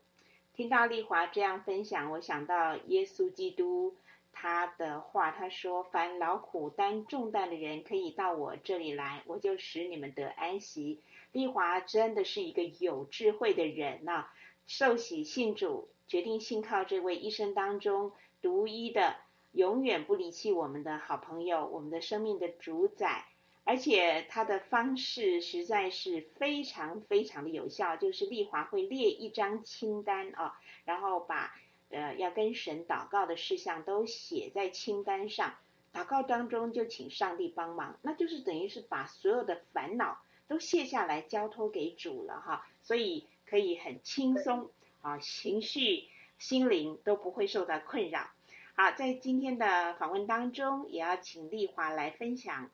[0.54, 3.96] 听到丽华这样分享，我想到耶稣基督
[4.30, 11.00] 他的话，他说：“凡劳苦担重担的人，可以到我这里来，我就使你们得安息。”
[11.32, 14.34] 丽华真的是一个有智慧的人呐、啊。
[14.66, 19.16] 受洗信主，决定信靠这位一生当中独一的、
[19.52, 23.26] 永远不离弃我们的好朋友，我们的生命的主宰。
[23.64, 31.54] 而且他的方式实在是非常非常的有效，就是丽华会列一张清单啊，然后把
[31.90, 35.54] 呃要跟神祷告的事项都写在清单上，
[35.92, 43.26] 祷告当中就请上帝帮忙，那就是等于是把所有的烦恼都卸下来交托给主了哈，所以。
[43.46, 44.70] 可以很轻松
[45.02, 46.08] 啊，情绪、
[46.38, 48.30] 心灵都不会受到困扰。
[48.74, 52.70] 好，在今天的访问当中，也要请丽华来分享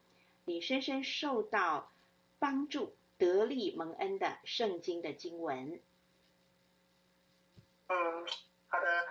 [0.50, 1.92] 你深深受到
[2.40, 5.80] 帮助、得力蒙恩的圣经的经文。
[7.86, 8.26] 嗯，
[8.66, 9.06] 好的。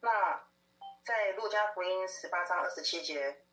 [0.00, 0.42] 那
[1.04, 3.44] 在路加福音十八章二十七节，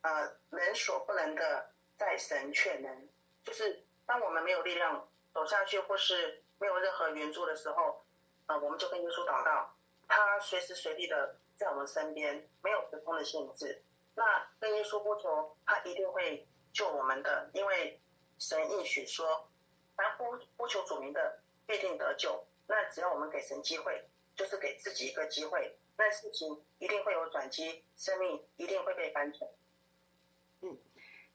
[0.00, 3.08] 呃，人所不能的，在神却能。
[3.44, 8.04] 就是当我们没有力量走下去，或是没有任何援助的时候，
[8.46, 9.72] 呃，我们就跟耶稣祷告，
[10.08, 13.84] 他随时随地的在我们身边，没有时空的限制。
[14.20, 17.98] 那跟耶稣呼求，他一定会救我们的，因为
[18.38, 19.48] 神应许说，
[19.96, 22.44] 凡呼呼求主名的，必定得救。
[22.66, 24.04] 那只要我们给神机会，
[24.36, 29.50] 就是给自己一个机会，那事情一定会有转机，生命一定会被翻转。
[30.60, 30.76] 嗯，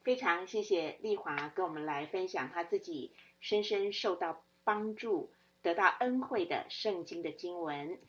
[0.03, 4.43] 非常谢谢丽华跟我们来分享她自己深深受到。
[4.65, 5.31] 帮助
[5.61, 8.01] 得到恩惠的圣经的经文，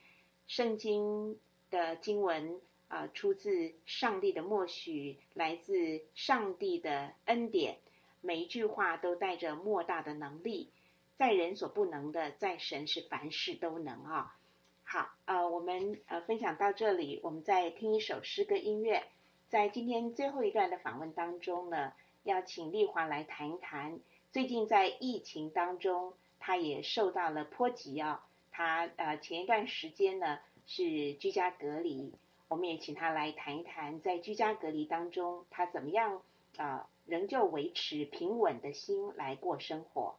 [0.47, 7.79] 圣经的经文啊、出自上帝的默许，来自上帝的恩典，
[8.21, 10.71] 每一句话都带着莫大的能力，
[11.17, 14.37] 在人所不能的，在神是凡事都能啊。
[14.85, 19.03] 好，呃，我们呃分享到这里，我们再听一首诗歌音乐，
[19.49, 23.99] 在今天最后一段的访问当中呢，要请丽华来谈一谈
[24.31, 26.15] 最近在疫情当中。
[26.39, 32.13] 她也受到了波及啊，她呃前一段时间呢是居家隔离，
[32.49, 36.23] 我们也请他来谈一谈，在居家隔离当中，他怎么样
[36.57, 40.17] 啊、仍旧维持平稳的心来过生活。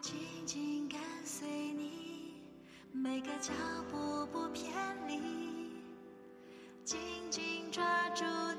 [0.00, 2.42] 静静跟随你
[2.90, 3.52] 每个脚
[3.90, 4.72] 步不偏
[5.06, 5.59] 离，
[7.70, 7.84] 抓
[8.16, 8.49] 住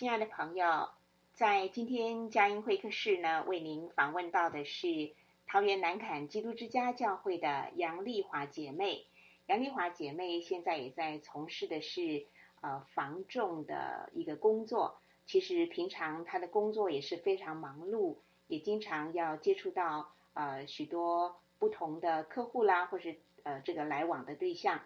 [0.00, 0.88] 亲爱的朋友，
[1.34, 5.12] 在今天佳音会客室呢，为您访问到的是
[5.46, 9.04] 桃园南坎基督之家教会的杨丽华姐妹。
[9.44, 12.24] 杨丽华姐妹现在也在从事的是
[12.62, 14.98] 呃防重的一个工作。
[15.26, 24.80] 其实平常她的工作也是非常忙碌，也经常要接触到呃许多不同的客户啦，或是呃这个来往的对象。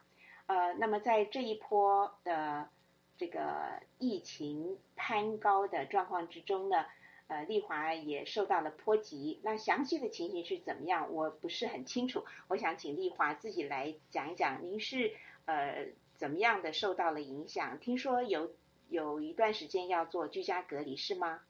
[0.46, 2.68] 呃，那么在这一波的
[3.16, 6.84] 这个疫情攀高的状况之中呢，
[7.28, 9.40] 呃，丽华也受到了波及。
[9.44, 11.12] 那详细的情形是怎么样？
[11.12, 12.24] 我不是很清楚。
[12.48, 15.86] 我想请丽华自己来讲一讲，您是呃
[16.16, 17.78] 怎么样的受到了影响？
[17.78, 18.52] 听说有
[18.88, 21.42] 有一段时间要做居家隔离，是吗？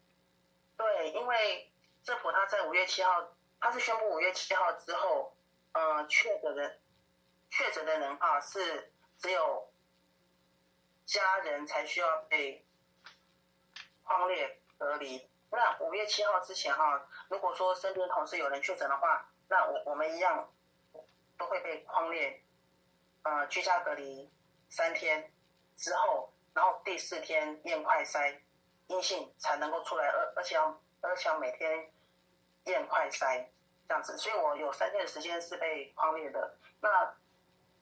[0.76, 1.70] 对，因为
[2.02, 3.10] 政府他在五月七号，
[3.58, 5.32] 他是宣布五月七号之后，
[5.72, 6.76] 呃，确诊的
[7.50, 9.68] 确诊的人啊是只有。
[11.06, 12.66] 家人才需要被
[14.02, 15.28] 框列隔离。
[15.50, 20.52] 那五月七号之前哈，如果说身边同事有人确诊的话，那我我们一样
[21.38, 22.42] 都会被框列，
[23.22, 24.32] 呃，居家隔离
[24.68, 25.32] 三天
[25.76, 28.40] 之后，然后第四天验快筛
[28.88, 31.92] 阴性才能够出来，而而且要而且要每天
[32.64, 33.46] 验快筛
[33.86, 34.18] 这样子。
[34.18, 36.58] 所以我有三天的时间是被框列的。
[36.80, 37.14] 那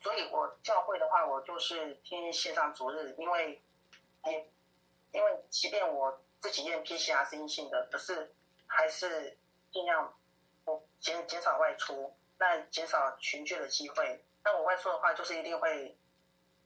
[0.02, 3.62] 所以，我教会的话，我就是天天线上主日，因为，
[4.24, 4.52] 因，
[5.12, 8.34] 因为即便我自己验 PCR 是阴性的，可是
[8.66, 9.38] 还是
[9.70, 10.12] 尽量
[10.64, 14.24] 我减减少外出，那减少群聚的机会。
[14.42, 15.96] 那我外出的话，就是一定会，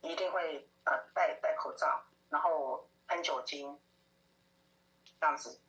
[0.01, 3.79] 一定会呃戴戴口罩，然后喷酒精，
[5.21, 5.61] 这样子。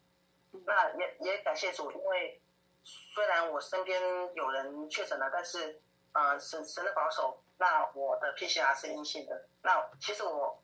[0.65, 2.41] 那也也感谢主，因为
[2.85, 4.01] 虽然我身边
[4.35, 5.81] 有人确诊了，但是
[6.13, 7.43] 呃神神的保守。
[7.59, 10.61] 那我的 PCR 是阴性的，那其实我，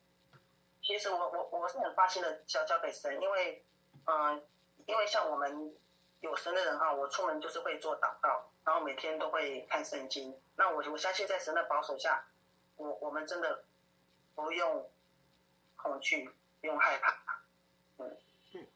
[0.80, 3.64] 其实我我我是很放心的交交给神，因为，
[4.06, 4.40] 嗯、
[4.86, 5.74] 因为像我们
[6.20, 10.38] 有神的人哈，我出门就是会做祷告，然后每天都会看圣经。
[10.54, 12.26] 那我我相信在神的保守下，
[12.76, 13.64] 我我们真的
[14.36, 14.88] 不用
[15.74, 16.30] 恐惧，
[16.60, 17.42] 不用害怕。
[17.98, 18.16] 嗯
[18.52, 18.66] 嗯，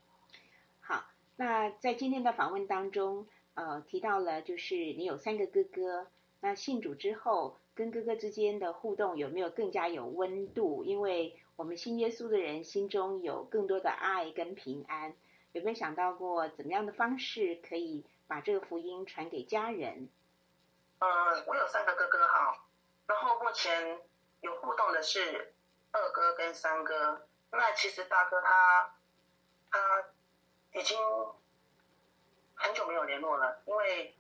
[0.81, 1.05] 好，
[1.37, 6.09] 那在今天的访问当中，呃，提到了就是你有三个哥哥，
[6.41, 7.61] 那信主之后。
[7.79, 10.83] 跟哥哥之间的互动有没有更加有温度？
[10.83, 15.15] 因为我们信耶稣的人心中有更多的爱跟平安，
[15.53, 20.09] 有没有想到过怎么样的方式可以把这个福音传给家人？
[20.99, 21.07] 呃，
[21.47, 22.67] 我有三个哥哥哈，
[23.07, 24.01] 然后目前
[24.41, 25.55] 有互动的是
[25.93, 27.29] 二哥跟三哥。
[27.53, 28.97] 那其实大哥他
[29.71, 30.05] 他
[30.73, 30.99] 已经
[32.55, 34.17] 很久没有联络了，因为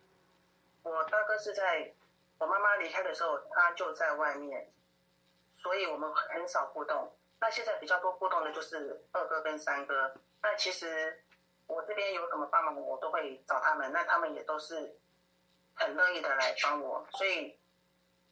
[0.85, 1.93] 我大哥是在。
[2.39, 4.71] 我妈妈离开的时候，他就在外面，
[5.59, 7.13] 所以我们很少互动。
[7.41, 10.15] 那现在比较多互动的就是二哥跟三哥。
[10.41, 11.25] 那其实
[11.67, 13.91] 我这边有什么帮忙，我都会找他们。
[13.93, 14.97] 那他们也都是
[15.75, 17.59] 很乐意的来帮我，所以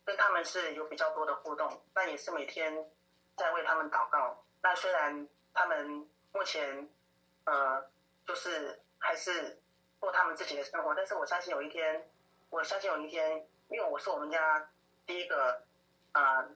[0.05, 1.83] 跟他们是有比较多的互动。
[1.93, 2.89] 那也是每天
[3.37, 4.45] 在为他们祷告。
[4.63, 6.89] 那虽然他们目前
[7.45, 7.85] 呃
[8.25, 9.61] 就是还是
[9.99, 12.09] 过他们自己的生活，但是我相信有一天，
[12.51, 13.49] 我相信有一天。
[13.69, 14.71] 因为我是我们家
[15.07, 15.63] 第一个
[16.13, 16.49] 啊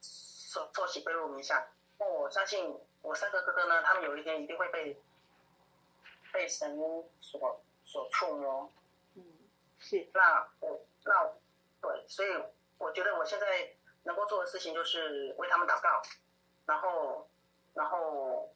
[0.00, 5.00] 受受洗归入名下，那我相信我三个哥哥呢，他们有一天一定会被
[6.32, 6.76] 被神
[7.20, 8.72] 所所触摸。
[9.14, 9.22] 嗯，
[9.78, 10.08] 是。
[10.12, 11.32] 那我那
[11.80, 12.28] 对，所以
[12.78, 13.70] 我觉得我现在
[14.02, 16.02] 能够做的事情就是为他们祷告，
[16.66, 17.28] 然后
[17.74, 18.52] 然后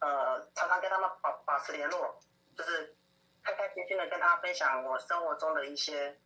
[0.00, 2.20] 呃常常跟他们保保持联络，
[2.56, 2.96] 就是
[3.42, 6.18] 开开心心的跟他分享我生活中的一些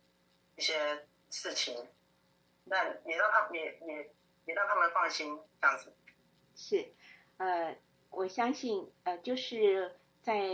[0.59, 0.73] 一些
[1.29, 1.73] 事情，
[2.65, 4.11] 那也让他也也
[4.45, 5.93] 也让他们放心这样子。
[6.53, 6.85] 是，
[7.37, 7.77] 呃，
[8.09, 10.49] 我相信呃就是在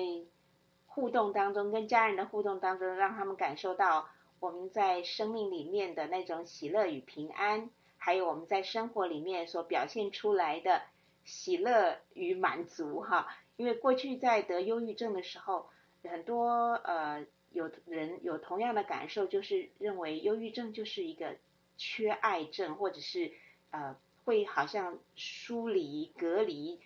[0.85, 4.07] 互动当中，跟家人的互动当中，让他们感受到
[4.39, 10.83] 我们在生命里面的那种喜乐与平安，还有我们在生活里面所表现出来的
[11.23, 13.35] 喜乐与满足哈。
[13.57, 15.67] 因为过去在得忧郁症的时候，
[16.03, 17.25] 很多呃
[17.55, 21.37] 有人有同样的感受，就是认为忧郁症就是一个
[21.77, 23.31] 缺爱症，或者是
[23.71, 23.95] 呃
[24.25, 26.79] 会好像疏离、隔离，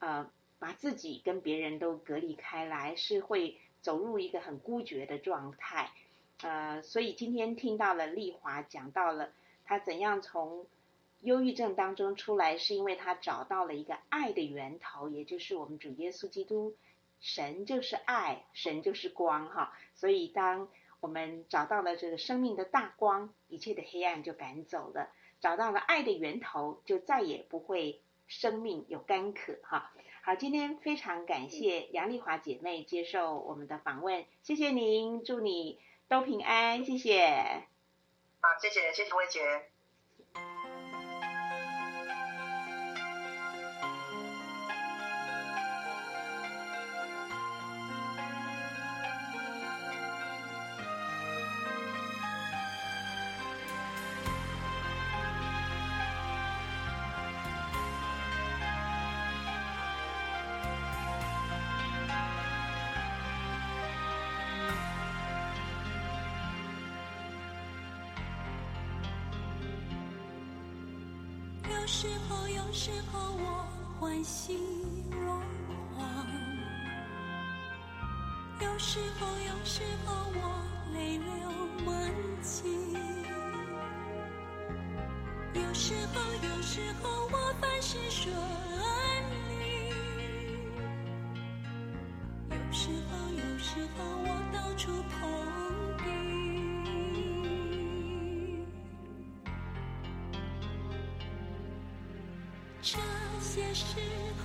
[0.00, 5.92] 呃把自己跟别人都隔离开来，是会走入一个很孤绝的状态。
[6.42, 9.30] 呃，所以今天听到了丽华讲到了
[9.64, 10.66] 他怎样从
[11.20, 16.74] 忧郁症当中出来，是因为他找到了一个爱的源头，也就是我们主耶稣基督。
[17.20, 19.72] 神就是爱，神就是光，哈。
[19.94, 20.68] 所以当
[21.00, 25.08] 我们找到了这个生命的大光，一切的黑暗就赶走了；
[25.40, 29.92] 找到了爱的源头，就再也不会生命有干渴，哈。
[30.22, 35.78] 好，今天非常感谢杨丽华姐妹接受我们的访问，谢谢您，祝你。
[36.08, 37.66] 都平安，谢谢。
[38.40, 39.75] 好，谢谢，谢谢魏姐。
[71.98, 73.64] 时候，有时候我
[73.98, 74.60] 欢喜
[75.10, 75.40] 若
[75.94, 76.26] 狂；
[78.60, 80.38] 有时候，有时候我
[80.92, 81.26] 泪流
[81.86, 82.68] 满襟；
[85.54, 88.30] 有时候，有时候我凡事顺
[89.48, 89.90] 利；
[92.50, 95.16] 有时候，有时候我到处碰
[102.88, 102.96] 这
[103.40, 103.96] 些时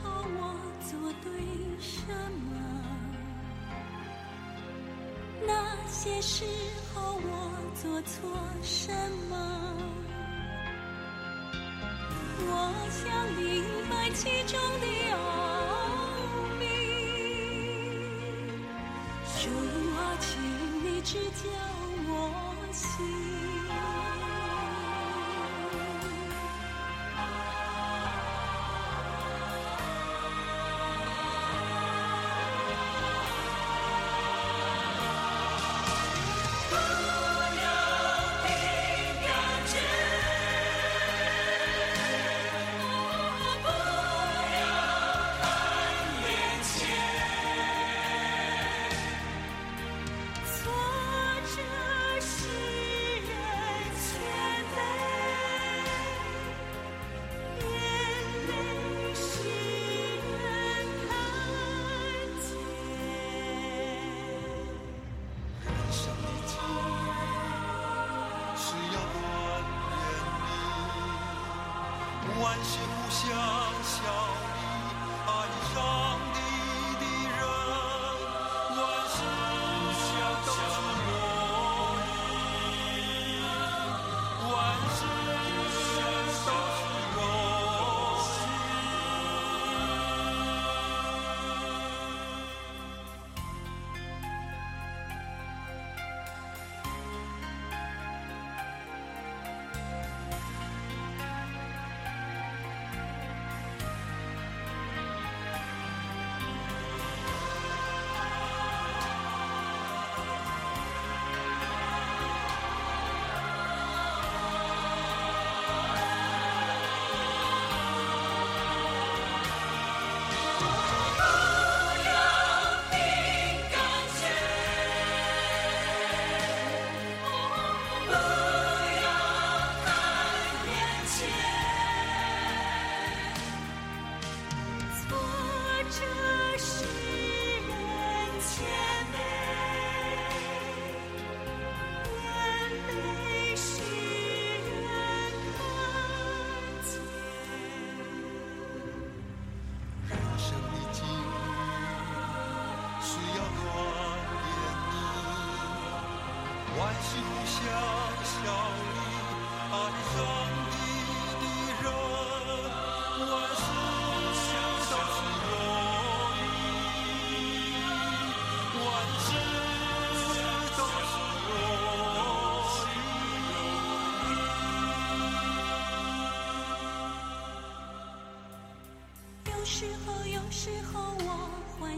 [0.02, 0.58] 候我
[0.90, 1.32] 做对
[1.80, 2.02] 什
[2.50, 2.58] 么？
[5.46, 5.54] 那
[5.88, 6.44] 些时
[6.92, 8.32] 候我做错
[8.64, 8.92] 什
[9.30, 9.36] 么？
[12.40, 12.50] 我
[12.90, 15.16] 想明白其中的奥
[16.58, 16.66] 秘。
[19.38, 19.42] 主
[19.96, 20.28] 啊，请
[20.84, 21.46] 你指教
[22.08, 22.10] 我
[22.74, 22.90] 心。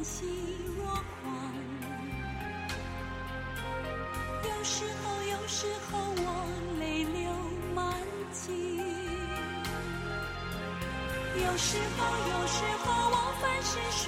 [0.03, 0.25] 喜
[0.75, 1.01] 若狂；
[4.43, 6.27] 有时候，有时候我
[6.77, 7.31] 泪流
[7.73, 7.95] 满
[8.33, 8.51] 襟；
[11.41, 14.03] 有时候，有时候我凡事顺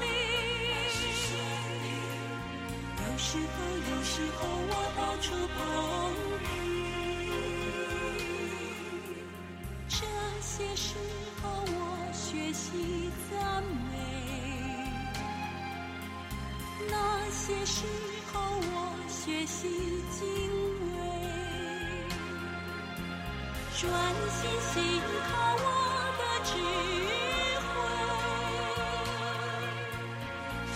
[0.00, 0.04] 利；
[2.98, 3.54] 有时候，
[3.88, 5.56] 有时候我到处碰
[6.42, 6.44] 壁。
[9.88, 9.94] 这
[10.42, 10.98] 些时
[11.40, 11.78] 候，我
[12.12, 12.68] 学习
[13.30, 13.62] 赞
[13.92, 13.95] 美；
[17.30, 17.84] 些时
[18.32, 18.74] 候，我
[19.08, 19.68] 学习
[20.10, 20.20] 敬
[20.92, 20.98] 畏。
[23.78, 23.82] 专
[24.30, 24.72] 心信
[25.28, 25.66] 靠我
[26.18, 26.50] 的智
[27.66, 27.68] 慧，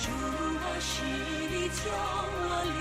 [0.03, 0.05] 主
[0.59, 0.91] 啊，是
[1.51, 1.79] 你叫
[2.37, 2.39] 我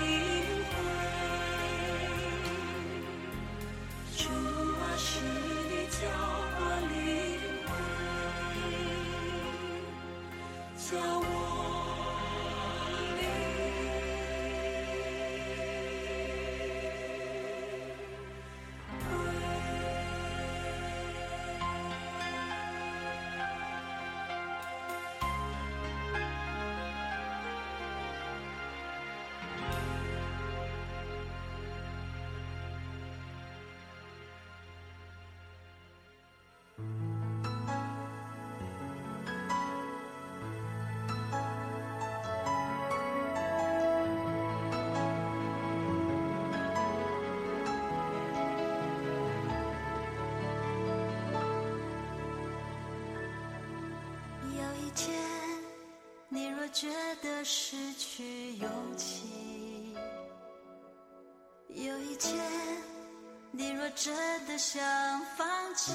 [56.72, 56.88] 觉
[57.20, 59.26] 得失去勇气；
[61.68, 62.40] 有一天，
[63.50, 64.14] 你若真
[64.46, 64.80] 的想
[65.36, 65.92] 放弃；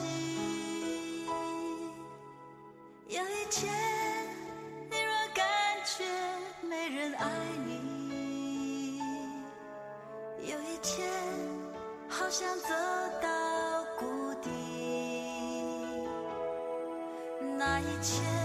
[3.07, 3.73] 有一天，
[4.91, 5.45] 你若感
[5.85, 6.03] 觉
[6.67, 7.25] 没人爱
[7.65, 8.99] 你；
[10.41, 11.09] 有一天，
[12.09, 12.69] 好想走
[13.21, 14.49] 到谷底。
[17.57, 18.44] 那一天，